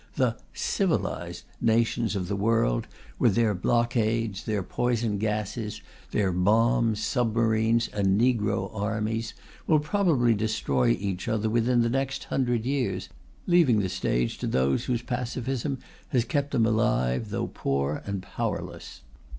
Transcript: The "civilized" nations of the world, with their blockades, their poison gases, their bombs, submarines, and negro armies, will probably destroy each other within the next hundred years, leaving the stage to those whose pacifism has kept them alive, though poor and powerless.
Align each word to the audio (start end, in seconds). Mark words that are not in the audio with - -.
The 0.15 0.35
"civilized" 0.51 1.43
nations 1.61 2.15
of 2.15 2.27
the 2.27 2.35
world, 2.35 2.87
with 3.19 3.35
their 3.35 3.53
blockades, 3.53 4.45
their 4.45 4.63
poison 4.63 5.19
gases, 5.19 5.79
their 6.09 6.31
bombs, 6.31 7.03
submarines, 7.03 7.87
and 7.89 8.19
negro 8.19 8.73
armies, 8.75 9.35
will 9.67 9.77
probably 9.77 10.33
destroy 10.33 10.89
each 10.89 11.27
other 11.27 11.51
within 11.51 11.81
the 11.81 11.87
next 11.91 12.23
hundred 12.23 12.65
years, 12.65 13.09
leaving 13.45 13.79
the 13.79 13.89
stage 13.89 14.39
to 14.39 14.47
those 14.47 14.85
whose 14.85 15.03
pacifism 15.03 15.77
has 16.07 16.25
kept 16.25 16.49
them 16.49 16.65
alive, 16.65 17.29
though 17.29 17.45
poor 17.53 18.01
and 18.03 18.23
powerless. 18.23 19.01